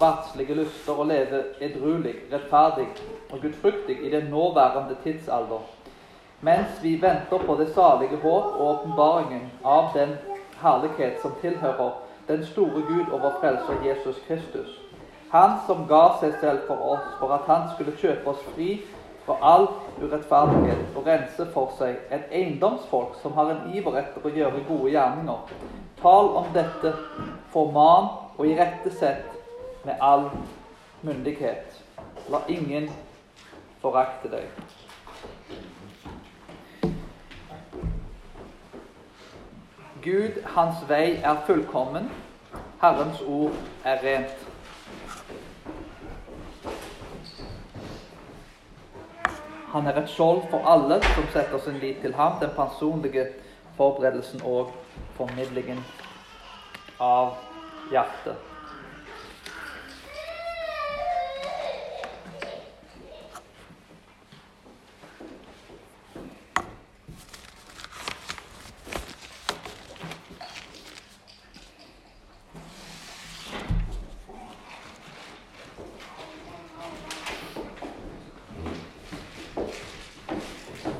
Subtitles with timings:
[0.00, 2.86] verdslige lyster og leve edruelig, rettferdig
[3.32, 5.62] og gudfryktig i den nåværende tidsalder,
[6.40, 10.16] mens vi venter på det salige håp og åpenbaringen av den
[10.62, 11.90] herlighet som tilhører
[12.28, 14.80] den store Gud og frelser Jesus Kristus.
[15.30, 18.80] Han som ga seg selv for oss for at han skulle kjøpe oss fri
[19.26, 19.66] fra all
[20.02, 24.90] urettferdighet og rense for seg et eiendomsfolk som har en iver etter å gjøre gode
[24.94, 25.52] gjerninger.
[26.00, 26.94] Tal om dette,
[27.52, 28.08] forman
[28.38, 29.39] og irettesett
[29.84, 30.30] med all
[31.02, 31.82] myndighet.
[32.28, 32.90] La ingen
[33.80, 34.46] forakte deg.
[40.02, 42.10] Gud, hans vei er fullkommen.
[42.80, 43.52] Herrens ord
[43.84, 44.46] er rent.
[49.70, 52.40] Han er et skjold for alle som setter sin lit til ham.
[52.40, 53.26] Den personlige
[53.76, 54.72] forberedelsen og
[55.14, 55.84] formidlingen
[57.00, 57.36] av
[57.92, 58.50] hjertet.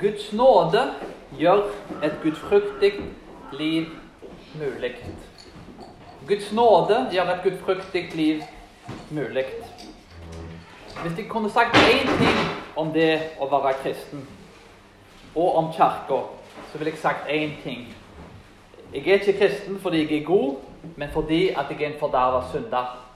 [0.00, 0.83] Guds nåde
[1.38, 1.62] gjør
[2.02, 2.92] et gudfryktig
[3.52, 3.86] liv
[4.55, 4.94] mulig.
[6.28, 8.42] Guds nåde gjør et gudfryktig liv
[9.11, 9.44] mulig.
[11.02, 12.38] Hvis jeg kunne sagt én ting
[12.77, 14.24] om det å være kristen,
[15.34, 16.22] og om Kirka,
[16.72, 17.86] så ville jeg sagt én ting.
[18.94, 20.56] Jeg er ikke kristen fordi jeg er god,
[20.96, 23.06] men fordi at jeg er en forderva synder.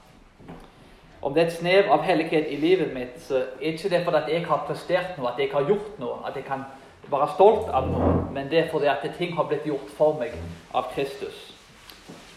[1.21, 4.31] Om det er et snev av hellighet i livet mitt, så er ikke det fordi
[4.31, 6.65] jeg har prestert noe, at jeg har gjort noe, at jeg kan
[7.11, 10.33] være stolt av noe, men det er fordi at ting har blitt gjort for meg
[10.73, 11.51] av Kristus.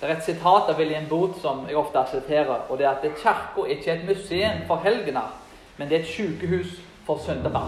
[0.01, 3.19] Det er et sitat av William Booth som jeg ofte siterer, og det er at
[3.23, 5.33] kirka ikke er et museum for helgener,
[5.77, 7.65] men det er et sykehus for syndere.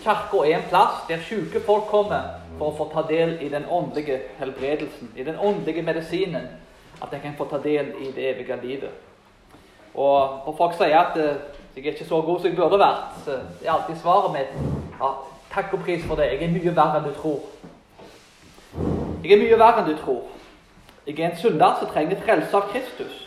[0.00, 3.66] Kirka er en plass der syke folk kommer for å få ta del i den
[3.68, 6.48] åndelige helbredelsen, i den åndelige medisinen,
[7.02, 8.90] at de kan få ta del i det evige livet.
[9.94, 13.20] Og når folk sier at uh, jeg er ikke så god som jeg burde vært,
[13.24, 14.56] så er alltid svaret mitt
[15.00, 15.10] ja,
[15.54, 16.30] takk og pris for det.
[16.32, 17.40] Jeg er mye verre enn du tror.
[19.24, 20.22] Jeg er mye verre enn du tror.
[21.06, 23.26] Jeg er en synder som trenger frelse av Kristus.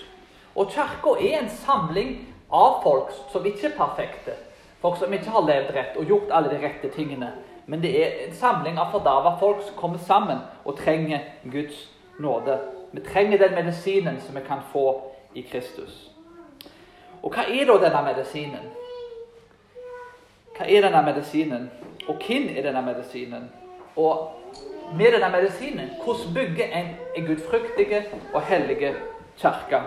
[0.56, 2.14] Og Kirka er en samling
[2.54, 4.38] av folk som ikke er perfekte.
[4.82, 7.32] Folk som ikke har levd rett og gjort alle de rette tingene.
[7.66, 11.88] Men det er en samling av forderva folk som kommer sammen og trenger Guds
[12.20, 12.60] nåde.
[12.92, 15.02] Vi trenger den medisinen som vi kan få
[15.34, 16.12] i Kristus.
[17.24, 18.68] Og hva er da denne medisinen?
[20.58, 21.70] Hva er denne medisinen?
[22.08, 23.50] Og hvem er denne medisinen?
[23.96, 24.32] Og
[24.98, 26.88] med denne medisinen, hvordan bygger en,
[27.18, 27.88] en gudfryktig
[28.34, 28.78] og hellig
[29.38, 29.82] kirke?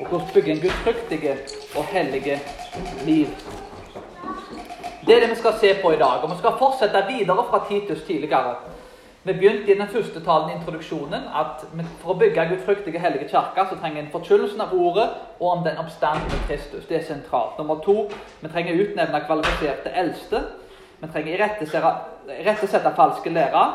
[0.00, 1.30] Og hvordan bygger en gudfryktig
[1.76, 2.40] og hellig
[3.06, 3.26] liv?
[5.06, 6.22] Det er det vi skal se på i dag.
[6.22, 8.54] Og vi skal fortsette videre fra Titus tidligere.
[9.24, 11.64] Vi begynte i den første talen introduksjonen at
[12.00, 15.08] for å bygge gudfryktige hellige kirke, så trenger en forkynnelsen av ordet
[15.40, 16.86] og om den oppstandende Kristus.
[16.88, 17.58] Det er sentralt.
[17.58, 18.06] Nummer to
[18.40, 20.42] vi trenger å utnevne kvalifiserte eldste.
[21.00, 21.32] Vi trenger
[22.40, 23.72] irettesette falske lærere.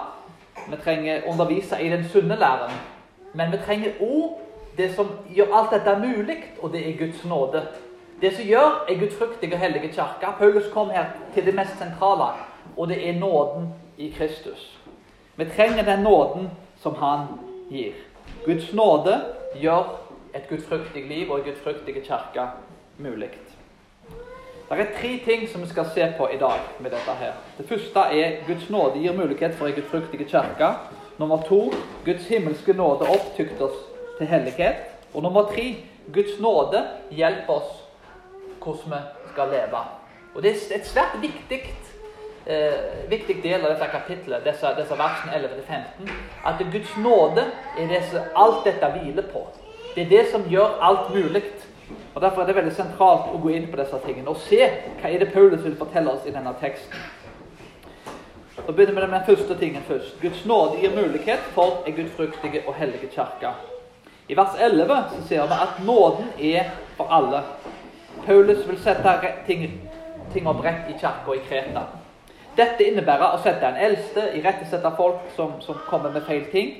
[0.69, 2.72] Vi trenger undervise i den sunne læren.
[3.34, 4.39] Men vi trenger òg
[4.78, 7.61] det som gjør alt dette mulig, og det er Guds nåde.
[8.22, 12.34] Det som gjør en gudfryktig og hellige kirke Paulus kom her til det mest sentrale,
[12.78, 14.79] og det er nåden i Kristus.
[15.35, 17.28] Vi trenger den nåden som han
[17.69, 17.94] gir.
[18.45, 19.22] Guds nåde
[19.55, 20.00] gjør
[20.35, 22.47] et gudfryktig liv og en gudfryktig kirke
[22.97, 23.29] mulig.
[24.78, 27.34] Det er tre ting som vi skal se på i dag med dette her.
[27.57, 30.69] Det første er Guds nåde gir mulighet for en gudfryktig kirke.
[31.19, 31.73] Nummer to
[32.06, 33.79] Guds himmelske nåde opptykter oss
[34.17, 34.75] til hellighet.
[35.13, 35.75] Og nummer tre
[36.13, 37.73] Guds nåde hjelper oss
[38.63, 39.84] hvordan vi skal leve.
[40.35, 41.61] Og Det er et svært viktig
[42.47, 46.09] eh, viktig del av dette kapitlet, disse, disse versene 11-15,
[46.45, 47.45] at Guds nåde
[47.79, 49.45] er det som alt dette hviler på.
[49.95, 51.44] Det er det som gjør alt mulig.
[52.16, 54.62] Og Derfor er det veldig sentralt å gå inn på disse tingene og se
[55.02, 57.00] hva er det Paulus vil fortelle oss i denne teksten.
[58.56, 60.22] Så begynner vi med den første tingen først.
[60.22, 63.56] Guds nåde gir mulighet for en gudfryktig og hellig kirke.
[64.30, 67.41] I vers 11 så ser vi at nåden er for alle.
[68.26, 69.66] Paulus vil sette ting,
[70.34, 71.88] ting opp rett i kirka i Kreta.
[72.56, 76.76] Dette innebærer å sette en eldste, irettesette folk som, som, kommer med feil ting,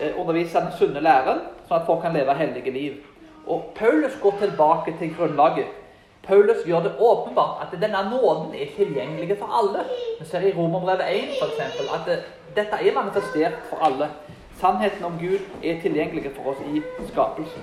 [0.00, 3.13] eh, undervise den sunne læren, sånn at folk kan leve hellige liv.
[3.46, 5.66] Og Paulus går tilbake til grunnlaget.
[6.26, 9.84] Paulus gjør det åpenbart at denne nåden er tilgjengelig for alle.
[10.20, 12.18] Vi ser i Romerbrevet 1 for eksempel, at det,
[12.56, 14.08] dette er manifestert for alle.
[14.60, 16.82] Sannheten om Gud er tilgjengelig for oss i
[17.12, 17.62] skapelsen.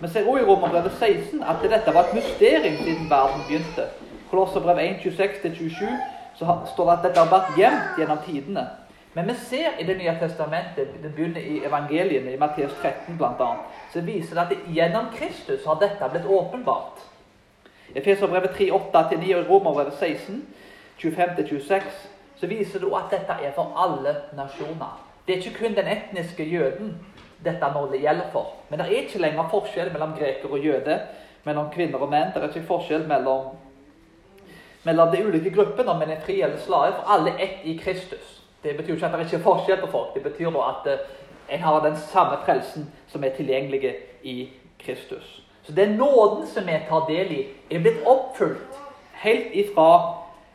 [0.00, 3.84] Vi ser også i Romerbrevet 16 at dette var et mysterium siden verden begynte.
[4.30, 5.86] Kolosserbrev 1.26-27
[6.38, 8.66] så står det at dette har vært gjemt gjennom tidene.
[9.14, 13.50] Men vi ser i Det nye testamentet, det begynner i evangeliene, i Matteus 13 bl.a.,
[13.92, 16.98] så viser det at gjennom Kristus har dette blitt åpenbart.
[17.94, 20.42] I Efeserbrevet 3.8-9 og Romerbrevet 16,
[20.98, 21.82] 25-26,
[22.36, 24.98] så viser det at dette er for alle nasjoner.
[25.26, 26.96] Det er ikke kun den etniske jøden
[27.44, 28.56] dette nå gjelder for.
[28.68, 30.98] Men det er ikke lenger forskjell mellom greker og jøde,
[31.44, 32.32] mellom kvinner og menn.
[32.34, 33.54] Det er ikke forskjell mellom,
[34.84, 38.43] mellom de ulike gruppene, om en er fri eller slave, for alle ett i Kristus.
[38.64, 40.14] Det betyr jo ikke at det ikke er forskjell på folk.
[40.14, 44.48] Det betyr da at uh, en har den samme frelsen som er tilgjengelig i
[44.80, 45.42] Kristus.
[45.62, 48.80] Så den nåden som vi tar del i, er blitt oppfylt
[49.12, 49.88] helt ifra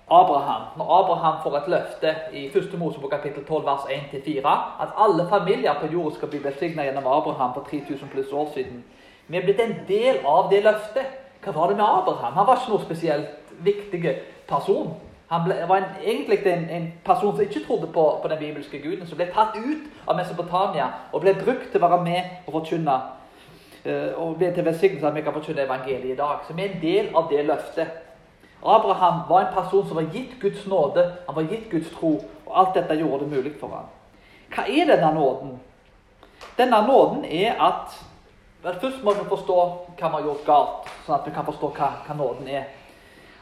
[0.09, 0.61] Abraham.
[0.77, 2.79] Når Abraham får et løfte i 1.
[2.79, 7.53] Mosebok kapittel 12 vers 1-4 at alle familier på jorda skal bli besignet gjennom Abraham
[7.53, 8.83] for 3000 pluss år siden.
[9.27, 11.05] Vi er blitt en del av det løftet.
[11.43, 12.33] Hva var det med Abraham?
[12.33, 14.15] Han var ikke noe spesielt viktig
[14.49, 14.93] person.
[15.29, 18.79] Han ble, var en, egentlig en, en, person som ikke trodde på, på, den bibelske
[18.81, 22.55] guden, som ble tatt ut av Mesopotamia og ble brukt til å være med og
[22.57, 22.95] forkynne.
[23.85, 26.49] Uh, og ble til velsignelse at vi kan forkynne evangeliet i dag.
[26.49, 27.93] Vi er en del av det løftet.
[28.59, 32.17] Abraham var en person som var gitt Guds nåde, han var gitt Guds tro.
[32.49, 33.87] Og alt dette gjorde det mulig for ham.
[34.49, 35.59] Hva er denne nåden?
[36.57, 37.99] Denne nåden er at
[38.59, 39.55] Først må vi forstå
[39.95, 42.65] hva vi har gjort galt, sånn at vi kan forstå hva, hva nåden er.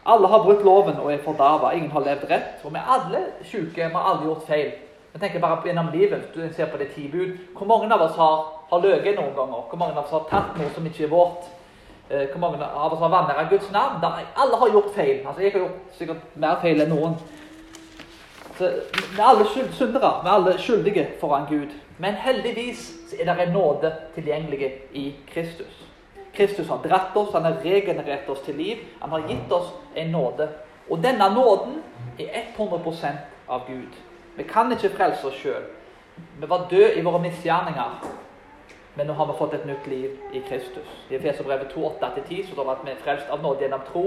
[0.07, 1.73] Alle har brutt loven og er fordarva.
[1.75, 2.61] Ingen har levd rett.
[2.63, 3.75] Og vi er alle syke.
[3.75, 4.71] Vi har alle gjort feil.
[5.13, 7.37] Jeg tenker bare gjennom livet, du ser på det ti bud.
[7.57, 8.35] Hvor mange av oss har,
[8.69, 9.63] har løyet noen ganger?
[9.69, 11.47] Hvor mange av oss har tatt noe som ikke er vårt?
[12.09, 14.05] Eh, hvor mange av oss har vanæra Guds navn?
[14.37, 15.25] Alle har gjort feil.
[15.27, 17.17] Altså, Jeg har gjort sikkert mer feil enn noen.
[18.57, 20.13] Så, vi er alle syndere.
[20.23, 21.73] Vi er alle skyldige foran Gud.
[21.97, 25.86] Men heldigvis er det en nåde tilgjengelig i Kristus.
[26.37, 28.83] Kristus har dratt oss, han har regenerert oss til liv.
[29.01, 30.49] Han har gitt oss en nåde.
[30.89, 31.81] Og denne nåden
[32.19, 33.97] er 100% av Gud.
[34.37, 35.65] Vi kan ikke frelse oss sjøl.
[36.39, 37.99] Vi var døde i våre misgjerninger.
[38.95, 40.93] Men nå har vi fått et nytt liv i Kristus.
[41.09, 44.05] I Efeserbrevet 2, 8-10 står det at vi er frelst av nåde gjennom tro,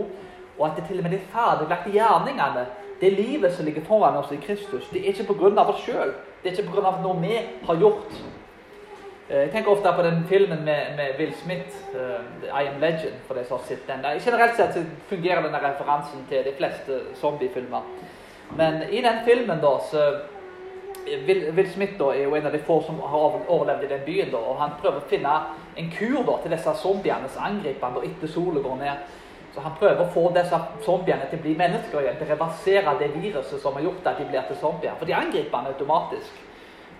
[0.59, 2.65] og at det til og med er ferdiglagte gjerningene,
[3.01, 5.63] det livet som ligger foran oss i Kristus, det er ikke pga.
[5.63, 6.13] oss sjøl.
[6.43, 6.97] Det er ikke pga.
[7.03, 8.19] noe vi har gjort.
[9.31, 12.01] Eh, jeg tenker ofte på den filmen med, med Will Smith, uh,
[12.61, 13.21] 'I Am Legend'.
[13.27, 14.21] for de som har sett den.
[14.25, 17.81] Generelt sett fungerer denne referansen til de fleste zombiefilmer.
[18.57, 20.19] Men i den filmen da, så
[21.27, 24.01] Will, Will Smith da, er jo en av de få som har overlevd i den
[24.07, 24.31] byen.
[24.31, 25.39] da, og Han prøver å finne
[25.77, 28.97] en kur da, til disse zombienes angripende etter sola går ned.
[29.55, 32.99] Så Han prøver å få disse zombiene til å bli mennesker igjen, til å reversere
[32.99, 34.95] det viruset som har gjort at de blir til zombier.
[34.99, 36.50] For de angriper han automatisk.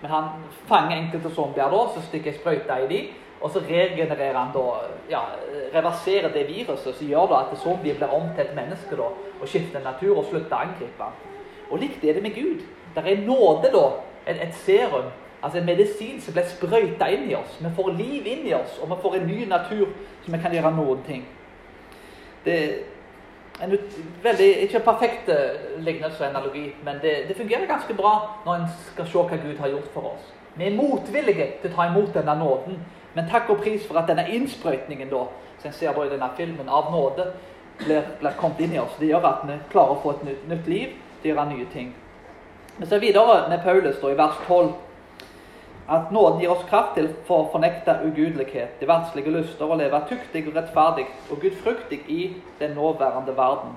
[0.01, 0.29] Men han
[0.69, 3.11] fanger enkelte zombier da, så stikker jeg sprøyta i dem.
[3.41, 4.63] Og så regenererer han da,
[5.09, 5.21] ja,
[5.73, 9.07] reverserer det viruset som gjør da at zombier blir om til et menneske da,
[9.41, 11.09] og skifter natur og slutter å angripe.
[11.71, 12.61] Og likt er det med Gud.
[12.95, 13.85] Det er nåde, da.
[14.27, 15.09] Et, et serum.
[15.41, 17.57] Altså en medisin som blir sprøyta inn i oss.
[17.57, 19.87] Vi får liv inn i oss, og vi får en ny natur
[20.21, 21.23] som vi kan gjøre noen ting.
[22.45, 22.57] Det,
[23.61, 23.77] en
[24.23, 28.13] veldig, ikke perfekt eh, lignelse og analogi, men det, det, fungerer ganske bra
[28.45, 30.33] når en skal se hva Gud har gjort for oss.
[30.55, 32.81] Vi er motvillige til å ta imot denne nåden,
[33.13, 35.25] men takk og pris for at denne innsprøytningen da,
[35.61, 37.31] som en ser da i denne filmen, av nåde,
[37.83, 38.97] blir, blir kommet inn i oss.
[38.99, 41.93] Det gjør at vi klarer å få et nytt, nytt liv å gjøre nye ting.
[42.77, 44.73] Vi ser videre med Paulus da, i vers 12
[45.91, 49.99] at nåden gir oss kraft til for å fornekte ugudelighet, de verdslige lyster, og leve
[50.07, 52.21] tuktig og rettferdig og gudfryktig i
[52.59, 53.73] den nåværende verden.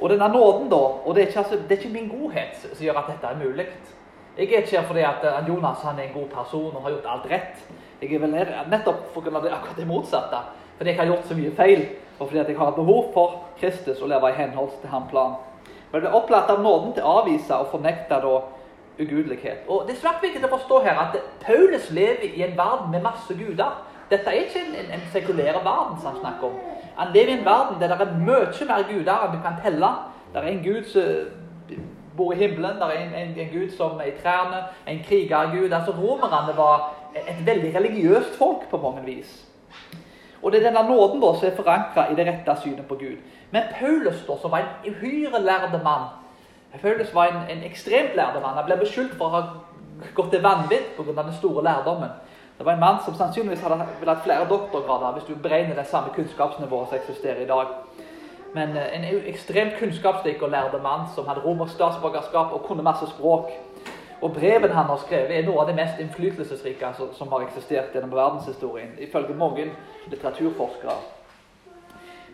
[0.00, 2.84] Og denne nåden, da, og det er, ikke, altså, det er ikke min godhet som
[2.86, 3.66] gjør at dette er mulig.
[4.38, 6.94] Jeg er ikke her fordi at eh, Jonas han er en god person og har
[6.94, 7.60] gjort alt rett.
[8.00, 9.40] Jeg er vel her nettopp pga.
[9.44, 10.40] det akkurat det motsatte.
[10.76, 11.84] Fordi jeg har gjort så mye feil,
[12.18, 15.36] og fordi jeg har behov for Kristus å leve i henhold til hans plan.
[15.92, 18.34] Men jeg blir opplatt av nåden til å avvise og fornekte da
[19.00, 19.64] ugudelighet.
[19.68, 23.04] Og Det er svært viktig å forstå her at Paulus lever i en verden med
[23.04, 23.78] masse guder.
[24.10, 26.58] Dette er ikke en, en, sekulær verden som han snakker om.
[26.96, 29.92] Han lever i en verden der det er mye mer guder enn du kan telle.
[30.32, 31.78] Det er en gud som
[32.16, 35.72] bor i himmelen, det er en, en, en gud som er i trærne, en krigergud.
[35.72, 39.32] Altså Romerne var et veldig religiøst folk på mange vis.
[40.42, 43.20] Og det er denne nåden da som er forankra i det rette synet på Gud.
[43.50, 46.08] Men Paulus, da, som var en uhyre lærde mann,
[46.80, 48.56] Paulus var en, en ekstremt lærde mann.
[48.56, 49.42] Han ble beskyldt for å ha
[50.14, 51.22] gått til vanvidd pga.
[51.22, 52.10] den store lærdommen.
[52.58, 55.86] Det var en mann som sannsynligvis hadde ville hatt flere doktorgrader hvis du beregner det
[55.86, 57.66] samme kunnskapsnivået som eksisterer i dag.
[58.54, 63.06] Men eh, en ekstremt kunnskapsrik og lærde mann som hadde romersk statsborgerskap og kunne masse
[63.06, 63.50] språk.
[64.22, 68.12] Og brevene han har skrevet, er noe av det mest innflytelsesrike som har eksistert gjennom
[68.14, 69.66] verdenshistorien, ifølge mange
[70.06, 70.94] litteraturforskere.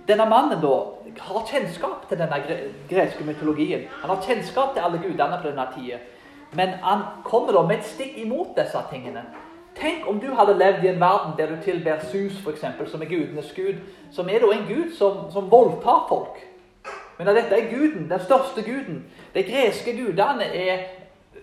[0.08, 0.74] Denne mannen da
[1.20, 2.38] har kjennskap til denne
[2.88, 3.84] greske mytologien.
[4.00, 5.98] Han har kjennskap til alle gudene på denne tida.
[6.56, 9.26] Men han kommer da med et stikk imot disse tingene.
[9.76, 13.10] Tenk om du hadde levd i en verden der du tilber Sus, f.eks., som er
[13.10, 13.82] gudenes gud.
[14.10, 16.40] Som er da en gud som, som voldtar folk.
[17.18, 19.04] Men dette er guden, den største guden.
[19.34, 20.86] De greske gudene er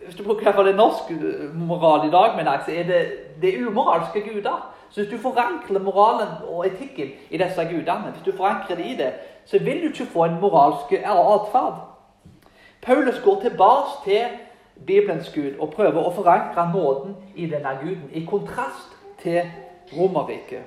[0.06, 1.10] hvis du bruker hva det norsk
[1.58, 3.00] moral i dag, men så er det,
[3.42, 4.75] det er umoralske guder.
[4.90, 8.98] Så hvis du forankrer moralen og etikken i disse gudene, hvis du forankrer det i
[8.98, 9.14] det,
[9.46, 11.82] så vil du ikke få en moralsk atferd.
[12.82, 14.24] Paulus går tilbake til
[14.86, 19.42] Bibelens Gud og prøver å forankre nåden i denne guden, i kontrast til
[19.98, 20.62] Romerriket.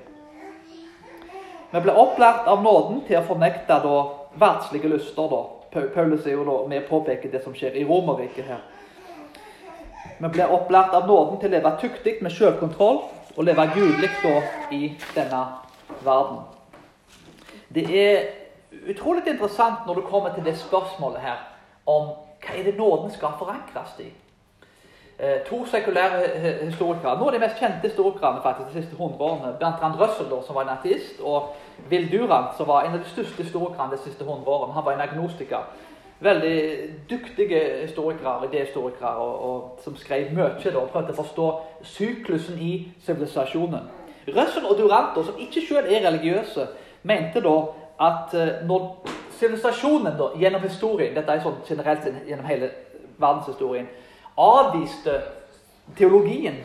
[1.71, 3.77] Vi ble opplært av nåden til å fornekte
[4.39, 5.29] verdslige lyster.
[5.29, 5.43] da.
[5.93, 8.61] Paulus er jo da med å påpeke det som skjer i Romerriket her.
[10.19, 13.03] Vi blir opplært av nåden til å leve tuktig med selvkontroll
[13.39, 14.09] og leve gudelig
[14.71, 15.45] i denne
[16.03, 16.37] verden.
[17.73, 18.23] Det er
[18.89, 21.37] utrolig interessant når du kommer til det spørsmålet her
[21.87, 22.09] om
[22.43, 24.09] hva er det nåden skal forankres i.
[25.19, 26.27] Eh, to sekulære
[26.65, 30.55] historikere, Noen av de mest kjente historikerne faktisk de siste 100 årene, Bertrand Russell, som
[30.55, 31.55] var en ateist, og
[31.91, 34.73] Will Durant, som var en av de største historikerne de siste 100 årene.
[34.73, 35.63] Han var en agnostiker
[36.19, 36.57] veldig
[37.09, 41.47] dyktige historikere, idéhistorikere, og, og, som skrev mye og prøvde å forstå
[41.83, 42.73] syklusen i
[43.05, 43.87] sivilisasjonen.
[44.27, 46.67] Russell og Duranto, som ikke selv er religiøse,
[47.03, 47.55] mente da
[47.99, 49.07] at eh, når
[49.39, 52.69] sivilisasjonen gjennom historien Dette er sånn generelt gjennom hele
[53.19, 53.87] verdenshistorien
[54.39, 55.21] avviste
[55.97, 56.59] teologien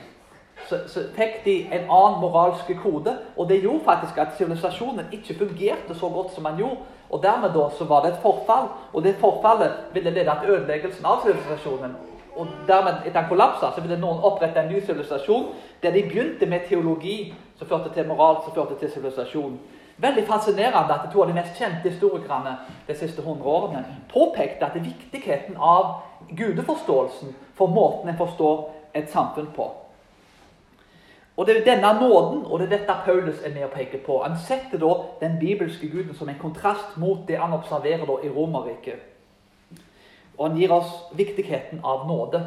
[0.68, 3.12] så, så, fikk de en annen moralsk kode.
[3.36, 6.86] Og det gjorde faktisk at sivilisasjonen ikke fungerte så godt som den gjorde.
[7.14, 11.06] Og dermed da så var det et forfall, og det forfallet ville lede til ødeleggelsen
[11.06, 11.94] av sivilisasjonen.
[12.34, 15.52] Og dermed, etter den kollapsa, så ville noen opprette en ny sivilisasjon
[15.82, 19.54] der de begynte med teologi som førte til moral, som førte til sivilisasjon.
[20.02, 22.56] Veldig fascinerende at to av de mest kjente historikerne
[22.88, 26.00] de siste 100 årene påpekte at det er viktigheten av
[26.34, 29.70] gudeforståelsen for måten en forstår et samfunn på.
[31.36, 34.20] Og Det er denne nåden, og det er dette Paulus er med å peke på.
[34.22, 38.30] Han setter da den bibelske guden som en kontrast mot det han observerer da i
[38.30, 39.00] Romerriket.
[40.38, 42.40] Og han gir oss viktigheten av nåde.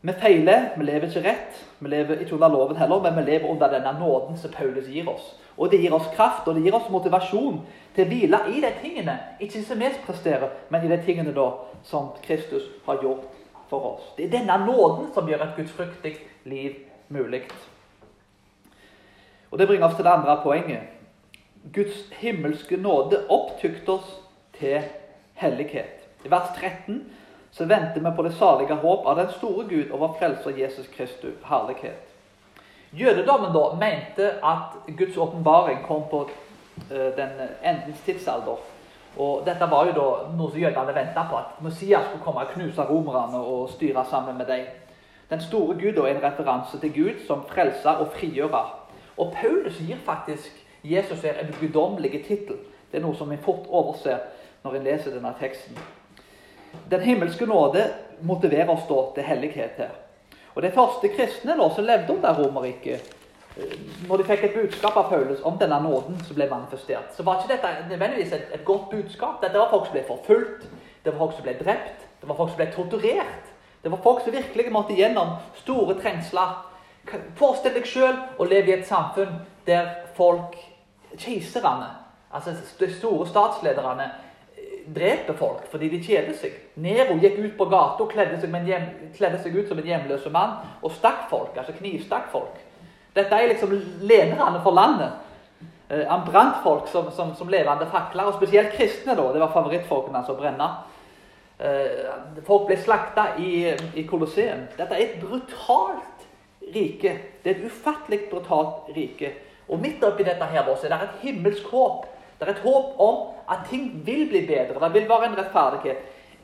[0.00, 1.58] Vi feiler, vi lever ikke rett.
[1.78, 5.08] Vi lever ikke under loven heller, men vi lever under denne nåden som Paulus gir
[5.10, 5.34] oss.
[5.58, 7.60] Og det gir oss kraft, og det gir oss motivasjon
[7.96, 9.18] til å hvile i de tingene.
[9.40, 11.50] Ikke som vi presterer, men i de tingene da
[11.84, 13.26] som Kristus har gjort
[13.68, 14.14] for oss.
[14.16, 16.14] Det er denne nåden som gjør et gudfryktig
[16.44, 16.78] liv
[17.10, 17.42] mulig.
[19.50, 20.80] Og Det bringer oss til det andre poenget.
[21.74, 24.20] Guds himmelske nåde opptykte oss
[24.58, 24.80] til
[25.34, 26.08] hellighet.
[26.24, 27.12] I vers 13
[27.50, 31.34] så venter vi på det salige håp av den store Gud over frelser Jesus Kristus
[31.44, 32.06] herlighet.
[32.92, 36.20] Jødedommen da mente at Guds åpenbaring kom på
[36.90, 37.30] uh, den
[37.62, 38.56] endens tidsalder.
[39.16, 42.52] Og Dette var jo da noe som jødene venta på, at Messias skulle komme og
[42.54, 44.66] knuse romerne og styre sammen med dem.
[45.30, 48.76] Den store Gud er en referanse til Gud som frelser og frigjører.
[49.16, 52.56] Og Paulus gir faktisk Jesus her en guddommelig tittel.
[52.90, 54.18] Det er noe som vi fort overser
[54.64, 55.78] når en leser denne teksten.
[56.90, 57.84] Den himmelske nåde
[58.26, 59.94] motiverer oss da til hellighet her.
[60.54, 63.14] Og De første kristne da, som levde under Romerriket,
[63.56, 63.76] eh,
[64.08, 67.38] når de fikk et budskap av Paulus om denne nåden som ble manifestert, så var
[67.38, 69.38] ikke dette nødvendigvis et, et godt budskap.
[69.42, 70.66] Dette var folk som ble forfulgt,
[71.04, 73.49] det var folk som ble drept, det var folk som ble torturert.
[73.82, 76.58] Det var folk som virkelig måtte gjennom store trengsler.
[77.38, 80.56] Forestill deg sjøl å leve i et samfunn der folk,
[81.18, 81.88] keiserne,
[82.30, 84.10] altså de store statslederne,
[84.90, 86.54] dreper folk fordi de kjeder seg.
[86.82, 90.26] Nero gikk ut på gata og kledde seg, hjem, kledde seg, ut som en hjemløs
[90.32, 92.56] mann og stakk folk, altså knivstakk folk.
[93.14, 93.74] Dette er liksom
[94.06, 95.18] lederne for landet.
[95.88, 99.16] Eh, han brant folk som, som, som levende fakler, og spesielt kristne.
[99.18, 100.68] da, Det var favorittfolkene som brenner.
[100.68, 100.99] Eh,
[102.46, 104.62] folk ble slakta i, i Colosseum.
[104.78, 106.24] Dette er et brutalt
[106.74, 107.12] rike.
[107.42, 109.34] Det er et ufattelig brutalt rike.
[109.68, 112.06] Og midt oppi dette her Det er et himmelsk håp.
[112.38, 114.80] Det er et håp om at ting vil bli bedre.
[114.80, 115.96] Det vil være en rettferdighet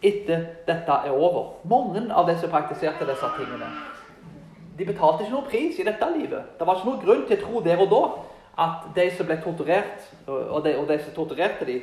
[0.03, 1.55] etter dette er over.
[1.65, 3.71] Mange av de som praktiserte disse tingene,
[4.79, 6.53] de betalte ikke noen pris i dette livet.
[6.59, 8.03] Det var ikke noen grunn til å tro der og da
[8.67, 11.83] at de som ble torturert, og de, og de som torturerte dem,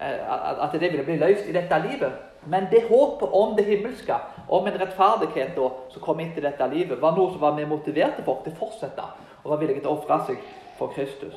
[0.00, 2.31] eh, at det ville bli løst i dette livet.
[2.44, 4.14] Men det håpet om det himmelske,
[4.48, 7.70] om en rettferdighet da, som kom inn til dette livet, var noe som var mer
[7.70, 9.04] motiverte folk til å fortsette
[9.42, 10.42] og var villige til å ofre seg
[10.78, 11.36] for Kristus.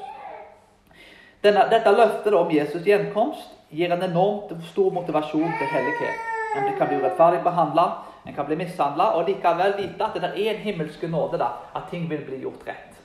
[1.45, 6.25] Denne, dette løftet om Jesus' gjenkomst gir en enormt stor motivasjon til hellighet.
[6.57, 7.85] En kan bli urettferdig behandla,
[8.25, 11.89] en kan bli mishandla, og likevel vite at det er en himmelske nåde, da, at
[11.91, 12.97] ting vil bli gjort rett.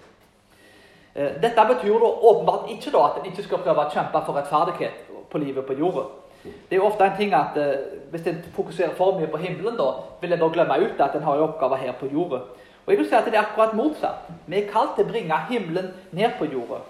[1.15, 4.39] Eh, dette betyr da åpenbart ikke da at en ikke skal prøve å kjempe for
[4.39, 6.07] rettferdighet på livet på jorda.
[6.43, 7.75] Det er jo ofte en ting at eh,
[8.11, 11.23] Hvis en fokuserer for mye på himmelen, da, vil en da glemme ut at en
[11.23, 12.41] har en oppgave her på jorda.
[12.87, 14.31] Og jeg vil si at Det er akkurat motsatt.
[14.47, 16.81] Vi er kalt til å bringe himmelen ned på jorda.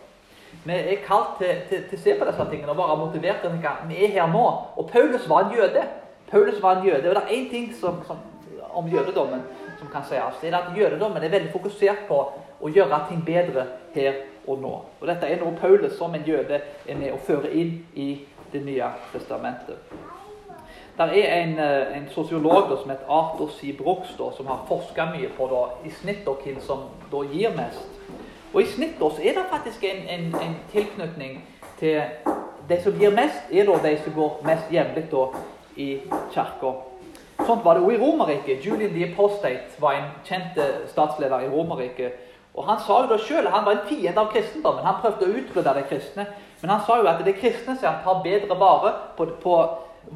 [0.65, 4.05] Vi er kalt til, å se på disse tingene og være motivert til at vi
[4.05, 4.47] er her nå.
[4.77, 5.85] Og Paulus var en jøde.
[6.31, 8.17] Paulus var en jøde, og Det er én ting som, som,
[8.73, 9.43] om jødedommen
[9.79, 10.41] som kan sies.
[10.41, 12.19] Det er at Jødedommen er veldig fokusert på
[12.61, 14.75] å gjøre ting bedre her og nå.
[15.01, 18.11] Og Dette er noe Paulus som en jøde er med å føre inn i
[18.53, 19.77] Det nye testamentet.
[20.97, 23.73] Der er en, eh, en sosiolog som heter Arthur C.
[23.83, 26.79] Brooks, da, som har forska mye på da, i snitt og hvem som
[27.13, 27.89] da gir mest.
[28.55, 31.45] Og I snitt da, så er det faktisk en, en, en tilknytning
[31.79, 32.03] til
[32.69, 35.07] de som gir mest, er da de som går mest jevnlig
[35.77, 36.01] i
[36.35, 36.73] kirka.
[37.47, 38.67] Sånt var det òg i Romerriket.
[38.67, 42.13] Julian the Apostate var en kjent eh, statsleder i Romerriket.
[42.55, 44.85] Og Han sa jo da selv, han var en fiende av kristendommen.
[44.85, 46.27] Han prøvde å utrydde de kristne.
[46.61, 49.57] Men han sa jo at det kristne som tar bedre vare på, på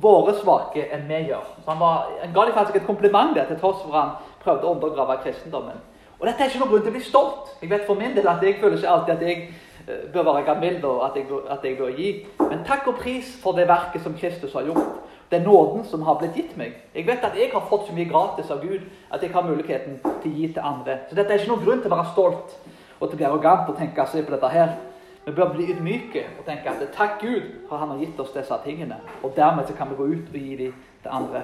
[0.01, 1.45] våre svake enn vi gjør.
[1.65, 4.69] Så Han, var, han ga dem faktisk et kompliment der, til tross for han prøvde
[4.69, 5.81] å undergrave kristendommen.
[6.19, 7.55] Og Dette er ikke noen grunn til å bli stolt.
[7.61, 9.41] Jeg vet for min del at jeg føler ikke alltid at jeg
[9.89, 12.13] uh, bør være gamild og at jeg, at jeg bør gi.
[12.45, 16.19] Men takk og pris for det verket som Kristus har gjort den nåden som har
[16.21, 16.77] blitt gitt meg.
[16.95, 19.99] Jeg vet at jeg har fått så mye gratis av Gud at jeg har muligheten
[20.05, 20.99] til å gi til andre.
[21.09, 22.57] Så dette er ikke noen grunn til å være stolt
[23.01, 24.77] og til å bli arrogant og tenke seg på dette her.
[25.25, 28.59] Vi bør bli ydmyke og tenke at takk Gud for han har gitt oss disse
[28.64, 28.97] tingene.
[29.23, 31.43] Og dermed så kan vi gå ut og gi dem til andre.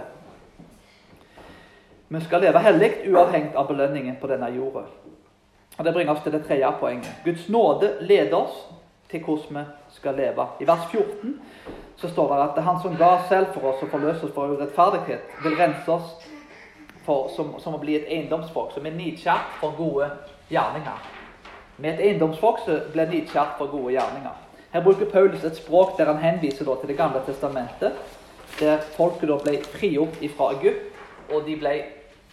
[2.09, 4.85] Vi skal leve hellig uavhengig av belønningen på denne jorda.
[5.79, 7.13] Og Det bringer oss til det tredje poenget.
[7.25, 8.67] Guds nåde leder oss
[9.11, 10.47] til hvordan vi skal leve.
[10.61, 11.41] I vers 14
[11.97, 15.21] så står det at Han som ga selv for oss og forløste oss for urettferdighet,
[15.43, 16.29] vil rense oss
[17.05, 20.11] for, som, som, å bli et eiendomsfolk som er nidkjært for gode
[20.51, 21.20] gjerninger.
[21.81, 24.37] Med et eiendomsfolk ble de nidkjært for gode gjerninger.
[24.73, 27.93] Her bruker Paulus et språk der han henviser til Det gamle testamentet,
[28.61, 30.85] der folket ble frigjort fra Egypt,
[31.33, 31.73] og de ble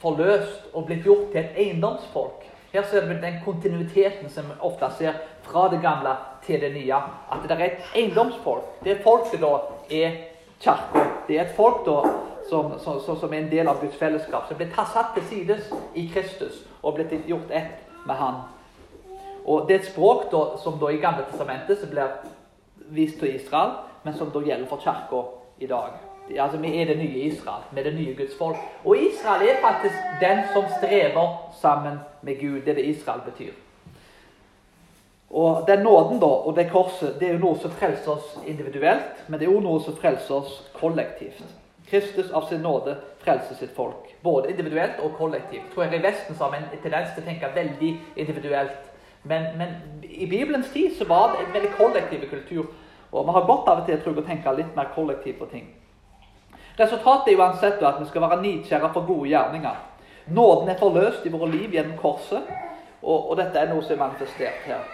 [0.01, 2.43] forløst og blitt gjort til et eiendomsfolk.
[2.73, 6.99] Her ser vi den kontinuiteten som vi ofte ser fra det gamle til det nye.
[7.31, 8.83] At det er et eiendomsfolk.
[8.83, 9.53] Det folket da
[9.89, 10.11] er
[10.59, 11.05] kirka.
[11.27, 12.01] Det er et folk da
[12.49, 14.47] som, som, som, er en del av Guds fellesskap.
[14.47, 18.56] Som blir satt til sides i Kristus og blitt gjort ett med Han.
[19.47, 22.09] Og Det er et språk da, som da i Gamle testamentet som blir
[22.91, 25.21] vist til Israel, men som da gjelder for kirka
[25.59, 25.95] i dag.
[26.39, 28.57] Altså, Vi er det nye Israel, vi er det nye Guds folk.
[28.85, 32.61] Og Israel er faktisk den som strever sammen med Gud.
[32.61, 33.53] Det er det Israel betyr.
[35.29, 39.23] Og Den nåden da, og det korset det er jo noe som frelser oss individuelt,
[39.27, 41.43] men det er også noe som frelser oss kollektivt.
[41.89, 45.73] Kristus av sin nåde frelser sitt folk, både individuelt og kollektivt.
[45.73, 48.96] tror jeg I Vesten så har vi en tendens til å tenke veldig individuelt.
[49.27, 52.65] Men, men, i Bibelens tid så var det en veldig kollektiv kultur.
[53.11, 55.67] Og vi har godt av og til å tenke litt mer kollektivt på ting.
[56.77, 59.79] Resultatet er uansett at vi skal være nidkjære for gode gjerninger.
[60.27, 62.43] Nåden er forløst i våre liv gjennom korset,
[63.01, 64.85] og, og dette er noe som er manifestert her.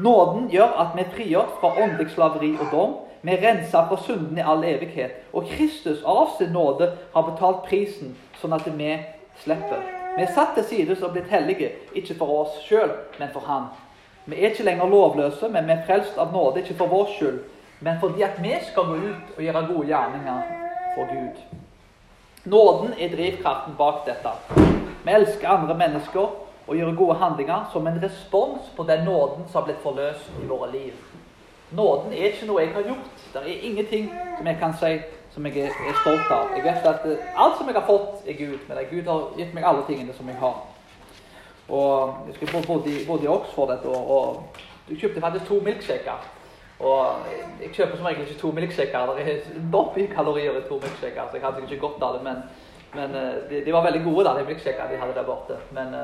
[0.00, 2.98] Nåden gjør at vi er frigjort fra åndelig slaveri og dom.
[3.22, 5.26] Vi er rensa fra synden i all evighet.
[5.36, 8.94] Og Kristus av sin nåde har betalt prisen, sånn at vi
[9.44, 9.99] slipper.
[10.16, 13.70] Vi er satt til side og blitt hellige, ikke for oss sjøl, men for Han.
[14.26, 17.38] Vi er ikke lenger lovløse, men vi er frelst av nåde, ikke for vår skyld,
[17.80, 20.42] men fordi at vi skal gå ut og gjøre gode gjerninger
[20.94, 21.40] for Gud.
[22.44, 24.34] Nåden er drivkraften bak dette.
[25.04, 26.26] Vi elsker andre mennesker
[26.66, 30.46] og gjør gode handlinger som en respons på den nåden som har blitt forløst i
[30.48, 30.92] våre liv.
[31.70, 33.24] Nåden er ikke noe jeg har gjort.
[33.32, 34.92] Det er ingenting som jeg kan si
[35.34, 36.50] som jeg er stolt av.
[36.56, 38.58] Jeg vet at eh, Alt som jeg har fått, er Gud.
[38.68, 40.58] Men Gud har gitt meg alle tingene som jeg har.
[41.70, 44.42] Og Jeg i, bodde i Oxford et år, og
[44.88, 46.26] du kjøpte faktisk to milkshaker.
[46.80, 47.28] Og
[47.60, 49.14] jeg kjøper som regel ikke to milkshaker.
[49.14, 52.24] Det er enormt mye kalorier i to milkshaker, så jeg hadde ikke godt av det.
[52.26, 52.42] Men,
[52.94, 55.60] men eh, de, de, var veldig gode, da, de milkshakene de hadde der borte.
[55.70, 55.94] Men,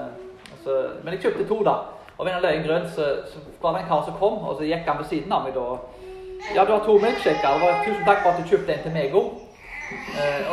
[0.52, 1.76] altså, men, jeg kjøpte to, da.
[2.16, 4.68] Og ved en løyen grunn så, så var det en kar som kom, og så
[4.68, 5.66] gikk han ved siden av meg da.
[6.54, 7.66] Ja, du har to milkshaker.
[7.84, 9.34] Tusen takk for at du kjøpte en til meg òg.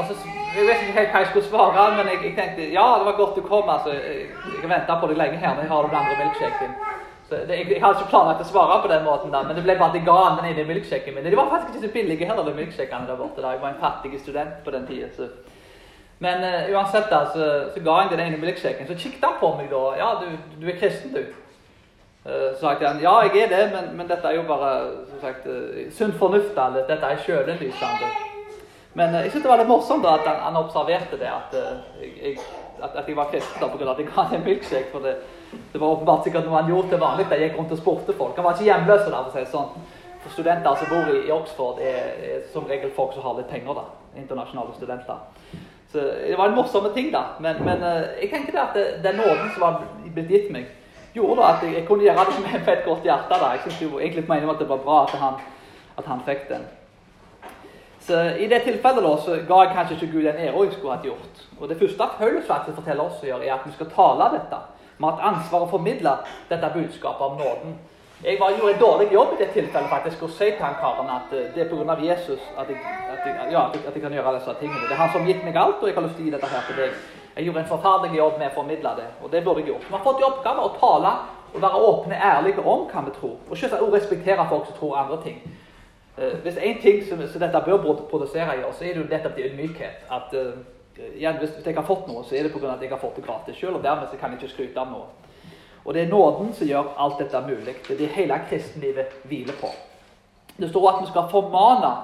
[0.07, 0.15] Så,
[0.55, 3.15] jeg vet ikke helt hva jeg skulle svare, men jeg, jeg, tenkte ja, det var
[3.17, 3.69] godt du kom.
[3.69, 4.27] altså, Jeg,
[4.61, 6.75] jeg venta på deg lenge her, men jeg har den andre milkshaken.
[7.29, 9.63] Så det, jeg, jeg, hadde ikke planlagt å svare på den måten, da, men det
[9.65, 11.25] ble bare at jeg ga han den ene milkshaken min.
[11.25, 13.41] De var faktisk ikke så billige heller, de milkshakene der borte.
[13.41, 13.55] da.
[13.55, 15.29] Jeg var en fattig student på den tida.
[16.23, 18.87] Men uh, uansett, da, så, så, ga jeg den ene milkshaken.
[18.87, 19.81] Så kikket han på meg da.
[19.97, 20.27] 'Ja, du,
[20.61, 21.33] du er kristen, du.'
[22.23, 24.69] Uh, så sa han ja, jeg er det, men, men dette er jo bare
[25.09, 26.55] som sagt, uh, sunn fornuft.
[26.55, 28.11] Eller, Dette er sjølinnlysende.
[28.93, 31.55] Men jeg synes det var litt morsomt da, at han, han observerte det, at,
[31.99, 32.37] jeg,
[32.79, 33.89] at, at jeg var kristen pga.
[33.91, 34.91] at jeg ga en milkshake.
[34.91, 35.15] for det,
[35.73, 38.35] det var åpenbart sikkert noe han gjorde til vanlig jeg gikk rundt og spurte folk.
[38.35, 39.03] Han var ikke hjemløs.
[39.07, 39.73] for å si sånn.
[40.23, 43.49] For Studenter som bor i, i Oxford, er, er, som regel folk som har litt
[43.51, 43.81] penger.
[43.81, 43.83] da,
[44.21, 45.19] Internasjonale studenter.
[45.91, 47.25] Så Det var en morsomme ting, da.
[47.39, 47.83] Men, men
[48.21, 49.83] jeg tenker det at den nåden som var
[50.13, 50.71] blitt gitt meg,
[51.13, 53.41] gjorde da at jeg, jeg kunne gjøre det med et godt hjerte.
[53.41, 53.51] da.
[53.55, 55.33] Jeg synes jo egentlig på at det var bra at han,
[55.97, 56.65] at han fikk den.
[58.07, 60.95] Så I det tilfellet da, så ga jeg kanskje ikke Gud den æra jeg skulle
[60.95, 61.47] hatt gjort.
[61.59, 64.59] Og Det første Paulus faktisk forteller oss å gjøre, er at vi skal tale dette.
[64.97, 66.17] Vi har hatt ansvar å formidle
[66.49, 67.77] dette budskapet om nåden.
[68.23, 71.09] Jeg var, gjorde en dårlig jobb i det tilfellet faktisk å si til han karen
[71.11, 71.95] at uh, det er pga.
[71.99, 72.77] Jesus at jeg,
[73.11, 74.85] at, jeg, ja, at jeg, kan gjøre disse tingene.
[74.87, 76.35] Det er han som har gitt meg alt, og jeg har lyst til å gi
[76.35, 77.01] dette her til deg.
[77.35, 79.87] Jeg gjorde en forferdelig jobb med å formidle det, og det burde jeg gjort.
[79.87, 81.13] Vi har fått i oppgave å tale
[81.53, 83.35] og være åpne ærlige om hva vi tror.
[83.49, 85.39] Og selvsagt respektere folk som tror andre ting.
[86.17, 89.35] Uh, hvis én ting som, som, dette bør produsere oss, så er det jo nettopp
[89.37, 90.05] det ydmykhet.
[90.13, 90.61] At uh,
[91.15, 92.73] igjen, hvis, jeg har fått noe, så er det pga.
[92.73, 93.77] at jeg har fått det gratis sjøl.
[93.77, 95.09] Og dermed så kan jeg ikke skryte av noe.
[95.85, 97.75] Og det er nåden som gjør alt dette mulig.
[97.87, 99.73] Det er det hele kristenlivet hviler på.
[100.57, 101.95] Det står at vi skal formane,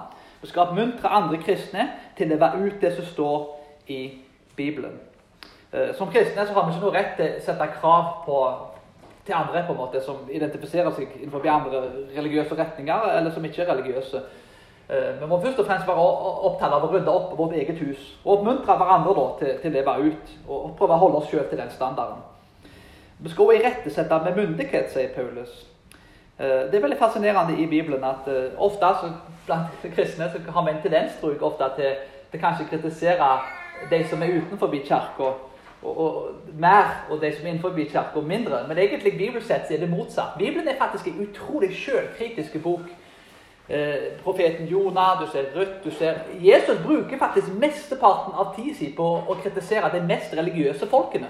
[0.42, 1.86] vi skal oppmuntre andre kristne
[2.18, 3.46] til å leve ut det som står
[3.94, 4.02] i
[4.58, 4.98] Bibelen.
[5.71, 8.38] Eh, som kristne så har vi ikke noe rett til å sette krav på,
[9.25, 11.82] til andre på en måte, som identifiserer seg innenfor andre
[12.15, 14.21] religiøse retninger, eller som ikke er religiøse.
[14.89, 16.05] Eh, vi må først og fremst være
[16.49, 19.75] opptatt av å rydde opp vårt eget hus og oppmuntre hverandre da, til, til å
[19.75, 22.23] leve ut og prøve å holde oss sjøl til den standarden.
[23.19, 25.53] Vi skal også irettesette med myndighet, sier Paulus.
[26.39, 28.25] Eh, det er veldig fascinerende i Bibelen at
[28.58, 29.12] ofte så
[29.45, 31.38] blant kristne så har vi en tendens til,
[32.32, 33.29] til kanskje kritisere
[33.93, 35.29] de som er utenfor kirka,
[35.82, 36.28] og, og,
[36.60, 38.68] mer, og de som er innenfor kirka, mindre.
[38.68, 40.38] Men egentlig bibelsett er det motsatt.
[40.38, 42.89] Bibelen er faktisk en utrolig sjølkritisk bok.
[43.70, 48.88] Eh, profeten Jonah, du ser Ruth du ser Jesus bruker faktisk mesteparten av tida si
[48.98, 51.30] på å kritisere de mest religiøse folkene.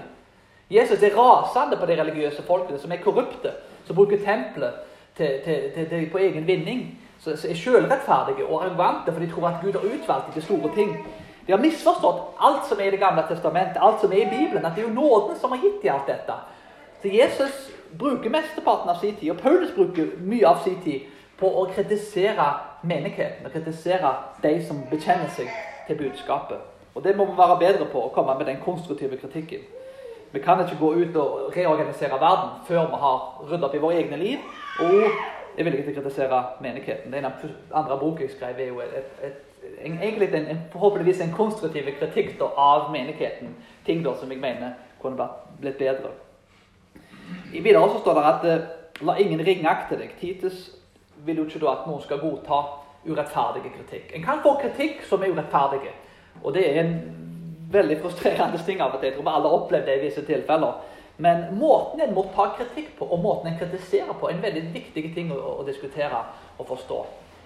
[0.70, 3.52] Jesus er rasende på de religiøse folkene som er korrupte,
[3.84, 4.80] som bruker tempelet
[5.16, 6.86] til, til, til, på egen vinning.
[7.20, 10.74] Som er selvrettferdige og arrogante, for de tror at Gud har utvalgt dem til store
[10.74, 10.94] ting.
[11.50, 14.66] De har misforstått alt som er i Det gamle testamentet, alt som er i Bibelen.
[14.66, 16.36] At det er jo nåden som har gitt dem alt dette.
[17.02, 17.56] Så Jesus
[17.98, 21.08] bruker mesteparten av sin tid, og Paulus bruker mye av sin tid,
[21.40, 22.46] på å kritisere
[22.86, 23.42] menigheten.
[23.48, 25.50] Og kritisere de som bekjenner seg
[25.88, 26.62] til budskapet.
[26.94, 29.66] Og det må vi være bedre på, å komme med den konstruktive kritikken.
[30.30, 33.98] Vi kan ikke gå ut og reorganisere verden før vi har ryddet opp i våre
[34.04, 34.50] egne liv.
[34.86, 35.02] Og
[35.56, 37.10] jeg vil ikke kritisere menigheten.
[37.10, 39.46] Den andre boka jeg skrev, er jo et, et,
[39.84, 43.54] egentlig en, forhåpentligvis en konstruktiv kritikk da, av menigheten.
[43.86, 45.28] Ting da, som jeg mener kunne
[45.60, 46.12] blitt bedre.
[47.52, 48.68] I Videre så står det at eh,
[49.06, 50.12] la ingen ringakte deg.
[50.20, 50.70] Titus
[51.24, 52.60] vil jo ikke da at noen skal godta
[53.06, 54.14] urettferdig kritikk.
[54.16, 55.92] En kan få kritikk som er urettferdig.
[56.42, 56.94] Og det er en
[57.72, 59.10] veldig frustrerende ting av og til.
[59.10, 60.80] Jeg tror vi alle har opplevd det i visse tilfeller.
[61.20, 64.62] Men måten en må ta kritikk på, og måten en kritiserer på, er en veldig
[64.74, 66.22] viktig ting å, å diskutere
[66.56, 67.00] og forstå.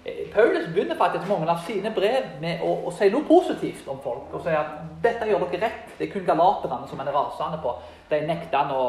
[0.05, 3.97] Eh, Paulus begynner faktisk mange av sine brev med å, å, si noe positivt om
[4.03, 4.33] folk.
[4.33, 5.95] Og si at 'dette gjør dere rett'.
[5.97, 7.73] Det er kun galaterne som er rasende på.
[8.09, 8.83] De nekter han å,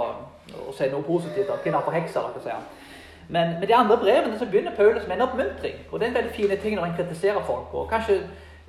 [0.68, 2.66] å, si noe positivt om kvinner forhekser dere, sier han.
[3.28, 5.78] Men med de andre brevene så begynner Paulus med en oppmuntring.
[5.90, 7.74] Og det er en veldig fin ting når en kritiserer folk.
[7.74, 8.20] og kanskje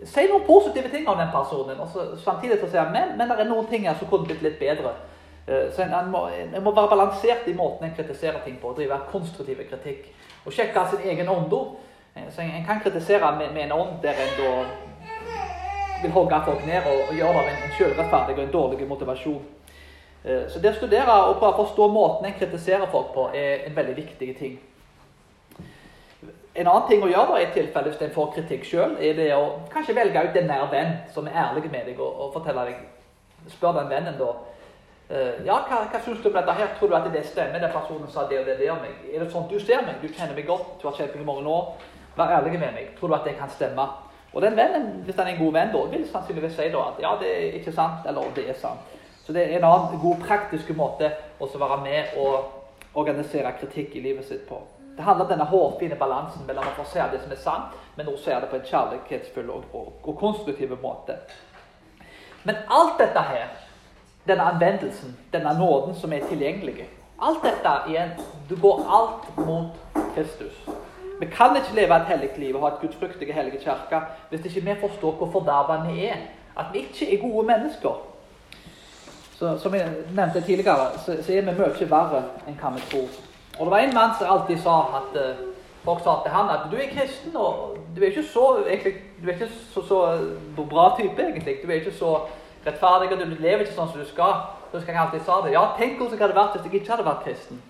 [0.06, 1.80] Si noen positive ting om den personen.
[1.80, 4.26] og så, samtidig så sier han, men, men det er noen ting her som kunne
[4.26, 4.94] blitt litt bedre.
[5.50, 8.68] Uh, så en, en, må, en, må, være balansert i måten en kritiserer ting på.
[8.68, 10.14] og Drive konstruktiv kritikk.
[10.46, 11.54] Og sjekke sin egen ånd.
[12.18, 14.54] Uh, så en, kan kritisere med, med, en ånd der en da
[16.02, 19.44] vil hogge folk ned og, og gjøre det av en, selvrettferdig og en dårlig motivasjon.
[20.26, 23.68] Uh, så det å studere og prøve å forstå måten en kritiserer folk på, er
[23.70, 24.60] en veldig viktig ting.
[26.58, 29.28] En annen ting å gjøre da, i tilfelle hvis en får kritikk sjøl, er det
[29.36, 32.64] å kanskje velge ut en nær venn som er ærlig med deg og, og fortelle
[32.72, 32.86] deg
[33.48, 36.74] Spør den vennen da uh, Ja, hva, hva syns du om dette her?
[36.80, 37.62] Tror du at det stemmer?
[37.64, 38.98] Den personen sa det og det, det om meg.
[39.14, 40.02] Er det sånn du ser meg?
[40.02, 41.86] Du kjenner meg godt, du har kjent meg i mange år.
[42.18, 42.94] Vær ærlig med meg.
[43.00, 43.88] Tror du at det kan stemme?
[44.34, 47.02] Og den vennen, hvis han er en god venn, da, vil sannsynligvis si da at
[47.02, 48.96] ja, det er ikke sant, eller det er sant.
[49.26, 54.04] Så det er en annen god praktisk måte å være med og organisere kritikk i
[54.04, 54.60] livet sitt på.
[54.98, 58.08] Det handler om denne hårfine balansen mellom å få se det som er sant, men
[58.10, 61.20] også se det på en kjærlighetsfull og, og, og, konstruktiv måte.
[62.44, 63.52] Men alt dette her,
[64.28, 68.12] denne anvendelsen, denne nåden som er tilgjengelig Alt dette igjen,
[68.50, 70.54] Du går alt mot Kristus.
[71.20, 74.66] Vi kan ikke leve et hellig liv og ha et gudfryktig hellige kirke hvis ikke
[74.66, 76.18] vi forstår hvor forderva vi er.
[76.58, 77.98] At vi ikke er gode mennesker.
[79.40, 83.10] Så, som jeg nevnte tidligere, så, så er vi mye verre enn hva vi tror.
[83.60, 85.44] Og det var en mann som alltid sa at uh,
[85.86, 89.30] folk sa til han at du er kristen, og du er ikke så, egentlig, du
[89.30, 90.00] er ikke så, så
[90.58, 91.58] bra type, egentlig.
[91.64, 92.16] Du er ikke så
[92.66, 94.42] rettferdig, og du lever ikke sånn som du skal.
[94.72, 95.54] Så skal jeg alltid sa det.
[95.54, 97.62] Ja, tenk hvordan det hadde vært hvis jeg ikke hadde vært kristen.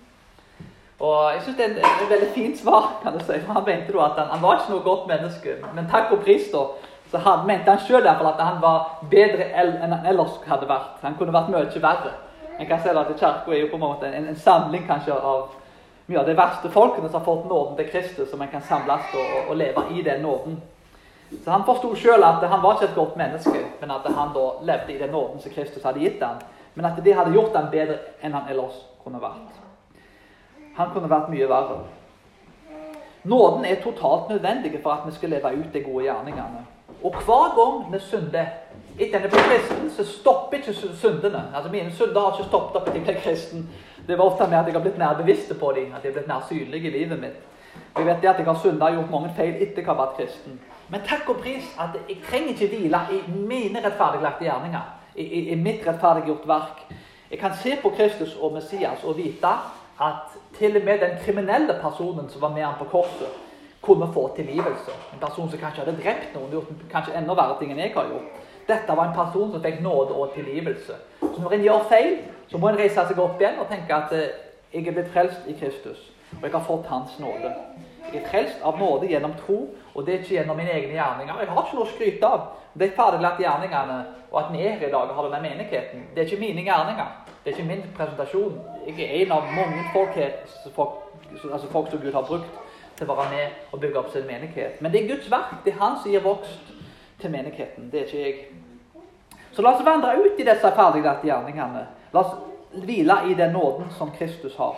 [1.00, 2.98] Og jeg synes Det er et, veldig fint svar.
[3.02, 5.56] kan du si, for Han mente da at han, han var ikke noe godt menneske.
[5.74, 6.64] Men takk og pris da,
[7.10, 10.98] så han, mente han sjøl at han var bedre enn han ellers hadde vært.
[11.02, 12.12] Han kunne vært mye verre.
[12.58, 15.54] En kan si at Kirka er jo på en måte en, en, samling kanskje av
[16.06, 19.14] mye av de verste folkene som har fått nåden til Kristus, som en kan samles
[19.14, 20.58] og, og, og leve i den nåden.
[21.44, 24.46] Så Han forsto sjøl at han var ikke et godt menneske, men at han da
[24.72, 26.42] levde i den nåden som Kristus hadde gitt ham.
[26.74, 29.67] Men at det hadde gjort ham bedre enn han ellers kunne vært.
[30.78, 31.78] Han kunne vært mye verre.
[33.28, 36.64] Nåden er totalt nødvendig for at vi skal leve ut de gode gjerningene.
[37.02, 38.46] Og hver gang vi synder
[38.98, 41.42] etter jeg ble kristen, så stopper ikke syndene.
[41.54, 43.68] Altså Mine synder har ikke stoppet opp etter jeg ble kristen.
[44.08, 46.16] Det var ofte med at jeg har blitt mer bevisst på dem, at jeg har
[46.18, 47.38] blitt mer synlig i livet mitt.
[47.96, 50.60] Jeg vet at jeg har synda og gjort mange feil etter jeg har vært kristen.
[50.88, 54.94] Men takk og pris at jeg trenger ikke hvile i mine rettferdiglagte gjerninger.
[55.14, 56.86] I, i, i mitt rettferdiggjort verk.
[57.30, 59.52] Jeg kan se på Kristus og Messias og vite
[60.00, 63.30] at til og med den kriminelle personen som var med ham på korset,
[63.82, 64.90] kunne få tilgivelse.
[65.12, 68.10] En person som kanskje hadde drept noen, gjort kanskje enda verre ting enn jeg har
[68.10, 68.44] gjort.
[68.68, 70.98] Dette var en person som fikk nåde og tilgivelse.
[71.20, 72.18] Så når en gjør feil,
[72.50, 74.34] så må en reise seg opp igjen og tenke at eh,
[74.72, 77.52] jeg er blitt frelst i Kristus, og jeg har fått Hans nåde.
[78.12, 79.58] Jeg er frelst av nåde gjennom tro,
[79.94, 81.40] og det er ikke gjennom mine egne gjerninger.
[81.40, 82.44] Jeg har ikke noe å skryte av.
[82.78, 83.98] De ferdiglagte gjerningene,
[84.30, 86.64] og at vi er her i dag og har denne menigheten, det er ikke mine
[86.66, 87.27] gjerninger.
[87.44, 88.58] Det er ikke min presentasjon.
[88.86, 90.40] Jeg er en av mange folk her,
[90.74, 90.90] folk,
[91.52, 92.58] altså folk som Gud har brukt
[92.98, 94.82] til å være med og bygge opp sin menighet.
[94.82, 95.54] Men det er Guds verk.
[95.64, 96.72] Det er Han som gir vokst
[97.20, 97.90] til menigheten.
[97.92, 98.34] Det er ikke jeg.
[99.52, 101.86] Så la oss vandre ut i disse ferdiglagte gjerningene.
[102.12, 102.34] La oss
[102.84, 104.76] hvile i den nåden som Kristus har.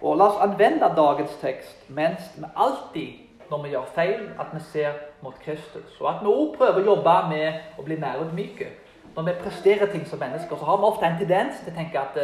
[0.00, 4.62] Og la oss anvende dagens tekst mens vi alltid, når vi gjør feil, at vi
[4.72, 6.00] ser mot Kristus.
[6.00, 8.72] Og at vi også prøver å jobbe med å bli mer ydmyke.
[9.16, 12.00] Når vi presterer ting som mennesker, så har vi ofte en tendens til å tenke
[12.00, 12.18] at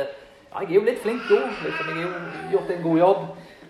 [0.52, 3.22] ja, jeg er jo litt flink jo, liksom, jeg har jo gjort en god jobb.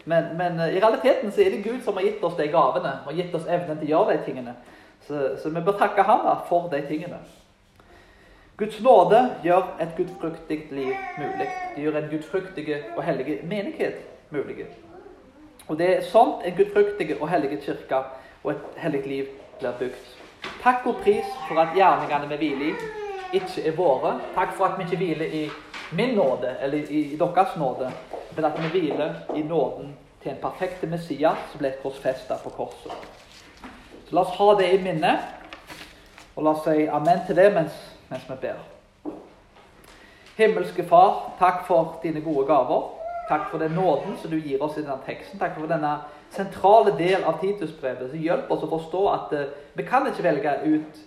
[0.05, 3.15] Men, men, i realiteten så er det Gud som har gitt oss de gavene og
[3.15, 4.55] gitt oss evnen til å gjøre de tingene.
[5.07, 7.21] Så, så vi bør takke ham for de tingene.
[8.59, 11.47] Guds nåde gjør et gudfruktig liv mulig.
[11.77, 14.67] Det gjør en gudfruktig og hellig menighet mulig.
[15.69, 18.03] Og Det er sånn en gudfruktig og hellig kirke
[18.43, 19.31] og et hellig liv
[19.61, 20.11] blir bygd.
[20.63, 23.02] Takk og pris for at gjerningene vi hviler i,
[23.33, 24.17] ikke er våre.
[24.35, 25.43] Takk for at vi ikke hviler i
[25.93, 27.91] min nåde eller i, deres nåde,
[28.37, 32.93] men at vi hviler i nåden til en perfekte Messias som ble korsfesta på korset.
[34.07, 35.17] Så la oss ha det i minne,
[36.37, 37.77] og la oss si amen til det mens,
[38.11, 38.61] mens vi ber.
[40.37, 42.91] Himmelske Far, takk for dine gode gaver.
[43.29, 45.39] Takk for den nåden som du gir oss i denne teksten.
[45.39, 45.93] Takk for denne
[46.33, 49.45] sentrale del av Titusbrevet som hjelper oss å forstå at uh,
[49.77, 51.03] vi kan ikke velge ut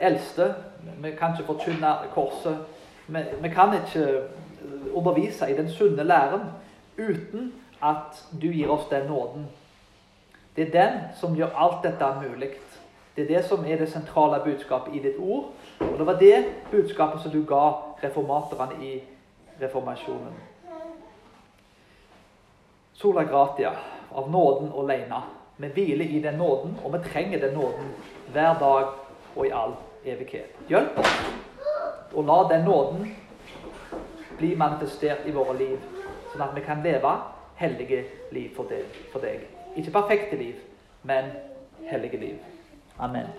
[0.00, 0.54] eldste.
[1.02, 2.58] Vi kan ikke forkynne korset.
[3.06, 6.48] Vi, vi, kan ikke eh, undervise i den sunne læren
[6.98, 7.52] uten
[7.82, 9.46] at du gir oss den nåden
[10.56, 12.50] det er den som gjør alt dette mulig.
[13.16, 15.52] Det er det som er det sentrale budskapet i ditt ord.
[15.80, 19.00] Og det var det budskapet som du ga reformaterne i
[19.60, 20.32] reformasjonen.
[22.92, 23.70] Sola gratia,
[24.14, 25.20] av nåden alene.
[25.56, 27.92] Vi hviler i den nåden, og vi trenger den nåden
[28.32, 28.86] hver dag
[29.36, 30.56] og i all evighet.
[30.68, 33.10] Hjelp oss å la den nåden
[34.38, 35.76] bli manifestert i våre liv,
[36.32, 37.12] sånn at vi kan leve
[37.60, 38.84] hellige liv for deg.
[39.12, 39.46] For deg.
[39.76, 40.60] Ikke perfekte liv,
[41.08, 41.32] men
[41.88, 42.40] hellige liv.
[42.98, 43.32] Amen.